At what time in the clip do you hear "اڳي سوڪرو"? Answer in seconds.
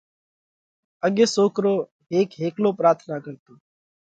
1.05-1.73